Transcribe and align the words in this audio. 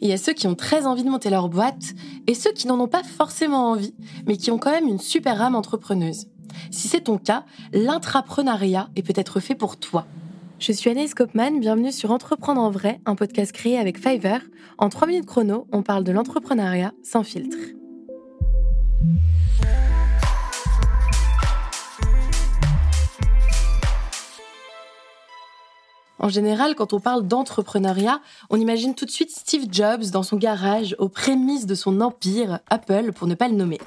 Il 0.00 0.08
y 0.08 0.12
a 0.12 0.18
ceux 0.18 0.32
qui 0.32 0.46
ont 0.46 0.54
très 0.54 0.86
envie 0.86 1.04
de 1.04 1.10
monter 1.10 1.30
leur 1.30 1.48
boîte 1.48 1.94
et 2.26 2.34
ceux 2.34 2.52
qui 2.52 2.66
n'en 2.66 2.78
ont 2.78 2.88
pas 2.88 3.02
forcément 3.02 3.70
envie, 3.70 3.94
mais 4.26 4.36
qui 4.36 4.50
ont 4.50 4.58
quand 4.58 4.70
même 4.70 4.88
une 4.88 4.98
super 4.98 5.40
âme 5.40 5.54
entrepreneuse. 5.54 6.26
Si 6.70 6.88
c'est 6.88 7.02
ton 7.02 7.18
cas, 7.18 7.44
l'intrapreneuriat 7.72 8.88
est 8.96 9.02
peut-être 9.02 9.40
fait 9.40 9.54
pour 9.54 9.78
toi. 9.78 10.06
Je 10.58 10.72
suis 10.72 10.90
Anaïs 10.90 11.14
Kopman, 11.14 11.60
bienvenue 11.60 11.92
sur 11.92 12.10
Entreprendre 12.10 12.60
en 12.60 12.70
vrai, 12.70 13.00
un 13.04 13.14
podcast 13.14 13.52
créé 13.52 13.78
avec 13.78 13.98
Fiverr. 13.98 14.40
En 14.78 14.88
3 14.88 15.06
minutes 15.06 15.26
chrono, 15.26 15.66
on 15.72 15.82
parle 15.82 16.04
de 16.04 16.12
l'entrepreneuriat 16.12 16.92
sans 17.02 17.22
filtre. 17.22 17.56
En 26.26 26.28
général, 26.28 26.74
quand 26.74 26.92
on 26.92 26.98
parle 26.98 27.28
d'entrepreneuriat, 27.28 28.20
on 28.50 28.58
imagine 28.58 28.96
tout 28.96 29.04
de 29.04 29.12
suite 29.12 29.30
Steve 29.30 29.68
Jobs 29.70 30.06
dans 30.06 30.24
son 30.24 30.36
garage, 30.36 30.96
aux 30.98 31.08
prémices 31.08 31.66
de 31.66 31.76
son 31.76 32.00
empire, 32.00 32.58
Apple 32.68 33.12
pour 33.12 33.28
ne 33.28 33.36
pas 33.36 33.46
le 33.46 33.54
nommer. 33.54 33.78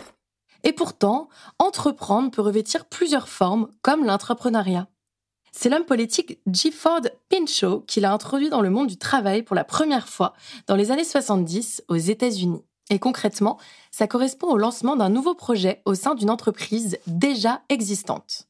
Et 0.63 0.71
pourtant, 0.71 1.27
entreprendre 1.59 2.31
peut 2.31 2.41
revêtir 2.41 2.85
plusieurs 2.85 3.27
formes, 3.27 3.67
comme 3.81 4.05
l'entrepreneuriat. 4.05 4.87
C'est 5.51 5.67
l'homme 5.67 5.83
politique 5.83 6.39
G. 6.49 6.71
Ford 6.71 7.01
Pinchot 7.27 7.81
qui 7.81 7.99
l'a 7.99 8.13
introduit 8.13 8.49
dans 8.49 8.61
le 8.61 8.69
monde 8.69 8.87
du 8.87 8.95
travail 8.95 9.43
pour 9.43 9.57
la 9.57 9.65
première 9.65 10.07
fois 10.07 10.33
dans 10.67 10.77
les 10.77 10.91
années 10.91 11.03
70 11.03 11.83
aux 11.89 11.97
États-Unis. 11.97 12.63
Et 12.89 12.99
concrètement, 12.99 13.57
ça 13.91 14.07
correspond 14.07 14.47
au 14.47 14.57
lancement 14.57 14.95
d'un 14.95 15.09
nouveau 15.09 15.35
projet 15.35 15.81
au 15.83 15.93
sein 15.93 16.15
d'une 16.15 16.29
entreprise 16.29 16.99
déjà 17.05 17.63
existante. 17.67 18.48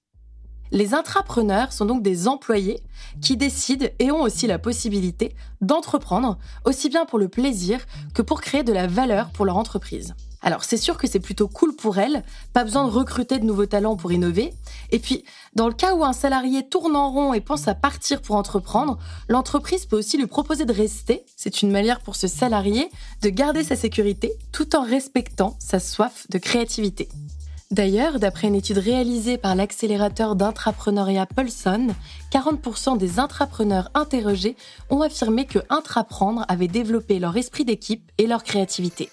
Les 0.72 0.94
intrapreneurs 0.94 1.74
sont 1.74 1.86
donc 1.86 2.04
des 2.04 2.28
employés 2.28 2.82
qui 3.22 3.38
décident 3.38 3.88
et 3.98 4.12
ont 4.12 4.22
aussi 4.22 4.46
la 4.46 4.60
possibilité 4.60 5.36
d'entreprendre, 5.62 6.38
aussi 6.66 6.90
bien 6.90 7.06
pour 7.06 7.18
le 7.18 7.28
plaisir 7.28 7.80
que 8.14 8.22
pour 8.22 8.42
créer 8.42 8.64
de 8.64 8.74
la 8.74 8.86
valeur 8.86 9.30
pour 9.32 9.46
leur 9.46 9.58
entreprise. 9.58 10.14
Alors 10.42 10.64
c'est 10.64 10.78
sûr 10.78 10.98
que 10.98 11.08
c'est 11.08 11.20
plutôt 11.20 11.48
cool 11.48 11.76
pour 11.76 11.98
elles, 11.98 12.24
pas 12.54 12.64
besoin 12.64 12.86
de 12.86 12.92
recruter 12.92 13.40
de 13.40 13.46
nouveaux 13.46 13.66
talents 13.66 13.98
pour 13.98 14.12
innover. 14.12 14.54
Et 14.92 15.00
puis, 15.00 15.26
dans 15.56 15.68
le 15.68 15.74
cas 15.74 15.96
où 15.96 16.06
un 16.06 16.14
salarié 16.14 16.68
tourne 16.68 16.96
en 16.96 17.12
rond 17.12 17.34
et 17.34 17.42
pense 17.42 17.68
à 17.68 17.76
partir 17.76 18.22
pour 18.22 18.36
entreprendre, 18.36 19.00
l'entreprise 19.28 19.86
peut 19.86 19.98
aussi 19.98 20.18
lui 20.18 20.28
proposer 20.28 20.66
de 20.66 20.74
rester. 20.74 21.26
C'est 21.36 21.62
une 21.62 21.72
manière 21.72 22.00
pour 22.00 22.16
ce 22.16 22.28
salarié 22.28 22.90
de 23.22 23.30
garder 23.30 23.64
sa 23.64 23.76
sécurité 23.76 24.32
tout 24.52 24.76
en 24.76 24.84
respectant 24.84 25.58
sa 25.60 25.80
soif 25.80 26.26
de 26.30 26.38
créativité. 26.38 27.10
D'ailleurs, 27.72 28.18
d'après 28.18 28.48
une 28.48 28.56
étude 28.56 28.80
réalisée 28.80 29.38
par 29.38 29.54
l'accélérateur 29.54 30.36
d'intrapreneuriat 30.36 31.28
Pulson, 31.28 31.90
40% 32.32 32.98
des 32.98 33.20
intrapreneurs 33.20 33.92
interrogés 33.94 34.56
ont 34.90 35.02
affirmé 35.02 35.46
que 35.46 35.60
Intraprendre 35.70 36.46
avait 36.48 36.68
développé 36.68 37.20
leur 37.20 37.38
esprit 37.38 37.66
d'équipe 37.66 38.12
et 38.18 38.26
leur 38.26 38.44
créativité. 38.44 39.10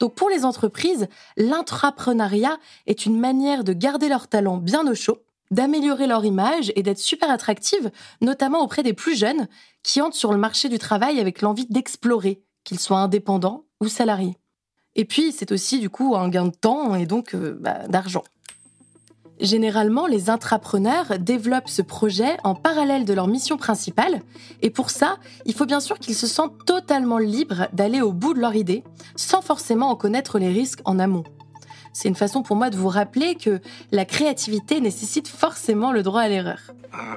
Donc 0.00 0.16
pour 0.16 0.28
les 0.28 0.44
entreprises, 0.44 1.06
l'intrapreneuriat 1.36 2.58
est 2.86 3.06
une 3.06 3.20
manière 3.20 3.62
de 3.62 3.72
garder 3.72 4.08
leur 4.08 4.26
talent 4.26 4.56
bien 4.56 4.84
au 4.88 4.96
chaud, 4.96 5.18
d'améliorer 5.52 6.08
leur 6.08 6.24
image 6.24 6.72
et 6.74 6.82
d'être 6.82 6.98
super 6.98 7.30
attractive, 7.30 7.92
notamment 8.20 8.64
auprès 8.64 8.82
des 8.82 8.94
plus 8.94 9.16
jeunes 9.16 9.46
qui 9.84 10.00
entrent 10.00 10.16
sur 10.16 10.32
le 10.32 10.38
marché 10.38 10.68
du 10.68 10.78
travail 10.80 11.20
avec 11.20 11.40
l'envie 11.40 11.66
d'explorer, 11.66 12.42
qu'ils 12.64 12.80
soient 12.80 12.98
indépendants 12.98 13.66
ou 13.80 13.86
salariés. 13.86 14.36
Et 14.96 15.04
puis, 15.04 15.32
c'est 15.32 15.52
aussi 15.52 15.80
du 15.80 15.90
coup 15.90 16.14
un 16.16 16.28
gain 16.28 16.46
de 16.46 16.54
temps 16.54 16.94
et 16.94 17.06
donc 17.06 17.34
euh, 17.34 17.56
bah, 17.60 17.86
d'argent. 17.88 18.22
Généralement, 19.40 20.06
les 20.06 20.30
intrapreneurs 20.30 21.18
développent 21.18 21.68
ce 21.68 21.82
projet 21.82 22.36
en 22.44 22.54
parallèle 22.54 23.04
de 23.04 23.12
leur 23.12 23.26
mission 23.26 23.56
principale, 23.56 24.22
et 24.62 24.70
pour 24.70 24.90
ça, 24.90 25.16
il 25.44 25.54
faut 25.54 25.66
bien 25.66 25.80
sûr 25.80 25.98
qu'ils 25.98 26.14
se 26.14 26.28
sentent 26.28 26.64
totalement 26.66 27.18
libres 27.18 27.66
d'aller 27.72 28.00
au 28.00 28.12
bout 28.12 28.32
de 28.32 28.38
leur 28.38 28.54
idée, 28.54 28.84
sans 29.16 29.42
forcément 29.42 29.90
en 29.90 29.96
connaître 29.96 30.38
les 30.38 30.50
risques 30.50 30.80
en 30.84 31.00
amont. 31.00 31.24
C'est 31.92 32.08
une 32.08 32.14
façon 32.14 32.42
pour 32.42 32.54
moi 32.54 32.70
de 32.70 32.76
vous 32.76 32.88
rappeler 32.88 33.34
que 33.34 33.60
la 33.90 34.04
créativité 34.04 34.80
nécessite 34.80 35.26
forcément 35.26 35.90
le 35.90 36.04
droit 36.04 36.22
à 36.22 36.28
l'erreur. 36.28 36.60
Uh, 36.92 37.16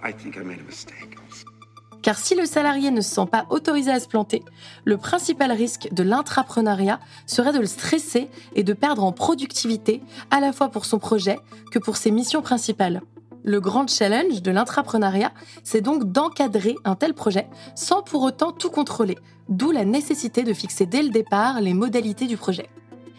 car 2.07 2.17
si 2.17 2.35
le 2.35 2.45
salarié 2.45 2.89
ne 2.89 3.01
se 3.01 3.15
sent 3.15 3.25
pas 3.29 3.45
autorisé 3.49 3.91
à 3.91 3.99
se 3.99 4.07
planter, 4.07 4.41
le 4.85 4.95
principal 4.95 5.51
risque 5.51 5.89
de 5.91 6.03
l'intrapreneuriat 6.03 7.01
serait 7.25 7.51
de 7.51 7.59
le 7.59 7.65
stresser 7.65 8.29
et 8.55 8.63
de 8.63 8.71
perdre 8.71 9.03
en 9.03 9.11
productivité, 9.11 10.01
à 10.31 10.39
la 10.39 10.53
fois 10.53 10.69
pour 10.69 10.85
son 10.85 10.99
projet 10.99 11.37
que 11.69 11.79
pour 11.79 11.97
ses 11.97 12.11
missions 12.11 12.41
principales. 12.41 13.01
Le 13.43 13.59
grand 13.59 13.89
challenge 13.89 14.41
de 14.41 14.51
l'intrapreneuriat, 14.51 15.33
c'est 15.65 15.81
donc 15.81 16.05
d'encadrer 16.05 16.75
un 16.85 16.95
tel 16.95 17.13
projet 17.13 17.49
sans 17.75 18.03
pour 18.03 18.21
autant 18.21 18.53
tout 18.53 18.69
contrôler, 18.69 19.17
d'où 19.49 19.71
la 19.71 19.83
nécessité 19.83 20.45
de 20.45 20.53
fixer 20.53 20.85
dès 20.85 21.03
le 21.03 21.09
départ 21.09 21.59
les 21.59 21.73
modalités 21.73 22.27
du 22.27 22.37
projet. 22.37 22.69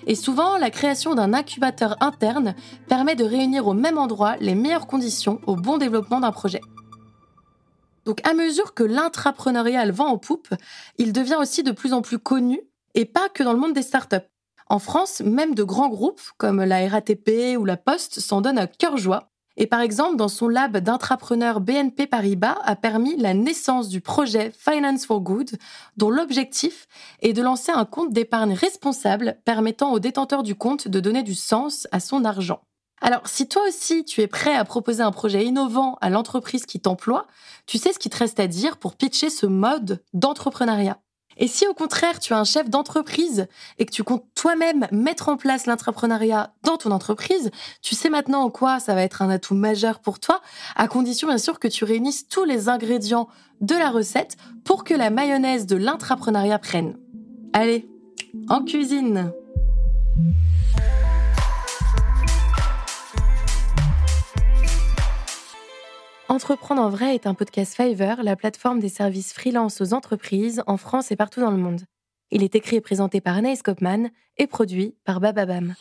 Et 0.07 0.15
souvent, 0.15 0.57
la 0.57 0.71
création 0.71 1.15
d'un 1.15 1.35
incubateur 1.35 1.99
interne 2.01 2.55
permet 2.89 3.17
de 3.17 3.25
réunir 3.25 3.67
au 3.67 3.75
même 3.75 3.99
endroit 3.99 4.37
les 4.41 4.55
meilleures 4.55 4.87
conditions 4.87 5.41
au 5.47 5.57
bon 5.57 5.77
développement 5.77 6.21
d'un 6.21 6.33
projet. 6.33 6.63
Donc 8.09 8.27
à 8.27 8.33
mesure 8.33 8.73
que 8.73 8.85
l'intrapreneuriat 8.85 9.93
vend 9.93 10.07
en 10.07 10.17
poupe, 10.17 10.49
il 10.97 11.13
devient 11.13 11.37
aussi 11.39 11.63
de 11.63 11.73
plus 11.73 11.93
en 11.93 12.01
plus 12.01 12.19
connu, 12.19 12.59
et 12.95 13.05
pas 13.05 13.29
que 13.29 13.43
dans 13.43 13.53
le 13.53 13.59
monde 13.59 13.75
des 13.75 13.83
startups. 13.83 14.27
En 14.71 14.79
France, 14.79 15.21
même 15.21 15.55
de 15.55 15.63
grands 15.63 15.91
groupes 15.91 16.23
comme 16.39 16.65
la 16.65 16.89
RATP 16.89 17.59
ou 17.59 17.67
la 17.67 17.77
Poste 17.77 18.21
s'en 18.21 18.41
donnent 18.41 18.57
à 18.57 18.67
cœur 18.67 18.97
joie. 18.97 19.29
Et 19.59 19.67
par 19.67 19.83
exemple, 19.83 20.17
dans 20.17 20.29
son 20.29 20.49
lab 20.49 20.79
d'intrapreneur 20.79 21.61
BNP 21.61 22.07
Paribas 22.07 22.57
a 22.65 22.77
permis 22.77 23.15
la 23.19 23.35
naissance 23.35 23.91
du 23.91 24.01
projet 24.01 24.53
Finance 24.59 25.05
for 25.05 25.21
Good, 25.21 25.59
dont 25.99 26.09
l'objectif 26.09 26.89
est 27.21 27.35
de 27.35 27.43
lancer 27.43 27.73
un 27.73 27.85
compte 27.85 28.15
d'épargne 28.15 28.55
responsable 28.55 29.37
permettant 29.45 29.93
aux 29.93 30.01
détenteurs 30.01 30.45
du 30.45 30.55
compte 30.55 30.89
de 30.89 31.01
donner 31.01 31.23
du 31.23 31.35
sens 31.35 31.87
à 31.93 32.01
son 32.01 32.25
argent. 32.25 32.63
Alors, 33.01 33.27
si 33.27 33.49
toi 33.49 33.63
aussi 33.69 34.05
tu 34.05 34.21
es 34.21 34.27
prêt 34.27 34.55
à 34.55 34.65
proposer 34.65 35.03
un 35.03 35.13
projet 35.13 35.45
innovant 35.45 35.97
à 36.01 36.11
l'entreprise 36.11 36.67
qui 36.67 36.81
t'emploie, 36.81 37.27
tu 37.67 37.79
sais 37.79 37.93
ce 37.93 37.99
qu'il 37.99 38.11
te 38.11 38.19
reste 38.19 38.41
à 38.41 38.47
dire 38.47 38.77
pour 38.77 38.97
pitcher 38.97 39.31
ce 39.31 39.47
mode 39.47 40.03
d'entrepreneuriat. 40.15 40.99
Et 41.39 41.47
si 41.47 41.67
au 41.69 41.75
contraire 41.75 42.19
tu 42.19 42.33
es 42.33 42.37
un 42.37 42.45
chef 42.45 42.69
d'entreprise 42.69 43.47
et 43.79 43.87
que 43.87 43.93
tu 43.93 44.03
comptes 44.03 44.25
toi-même 44.35 44.89
mettre 44.91 45.29
en 45.29 45.37
place 45.37 45.67
l'entrepreneuriat 45.67 46.53
dans 46.65 46.77
ton 46.77 46.91
entreprise, 46.91 47.51
tu 47.81 47.95
sais 47.95 48.11
maintenant 48.11 48.43
en 48.43 48.51
quoi 48.51 48.81
ça 48.81 48.95
va 48.95 49.03
être 49.03 49.23
un 49.23 49.31
atout 49.31 49.55
majeur 49.55 50.01
pour 50.01 50.19
toi, 50.19 50.41
à 50.75 50.89
condition 50.89 51.29
bien 51.29 51.39
sûr 51.39 51.61
que 51.61 51.69
tu 51.69 51.85
réunisses 51.85 52.27
tous 52.29 52.45
les 52.45 52.69
ingrédients 52.69 53.29
de 53.61 53.77
la 53.77 53.91
recette 53.91 54.37
pour 54.65 54.83
que 54.83 54.95
la 54.95 55.11
mayonnaise 55.11 55.67
de 55.67 55.77
l'intrapreneuriat 55.77 56.59
prenne. 56.59 56.97
Allez, 57.53 57.89
en 58.49 58.65
cuisine 58.65 59.33
Entreprendre 66.39 66.83
en 66.83 66.89
vrai 66.89 67.17
est 67.17 67.27
un 67.27 67.35
podcast 67.35 67.75
Fiverr, 67.75 68.23
la 68.23 68.37
plateforme 68.37 68.79
des 68.79 68.89
services 68.89 69.33
freelance 69.33 69.81
aux 69.81 69.93
entreprises 69.93 70.63
en 70.69 70.77
France 70.77 71.11
et 71.11 71.17
partout 71.17 71.41
dans 71.41 71.51
le 71.51 71.57
monde. 71.57 71.81
Il 72.31 72.45
est 72.45 72.55
écrit 72.55 72.77
et 72.77 72.81
présenté 72.81 73.21
par 73.21 73.37
Anaïs 73.37 73.61
Kopman 73.61 74.11
et 74.37 74.47
produit 74.47 74.95
par 75.05 75.19
Bababam. 75.19 75.75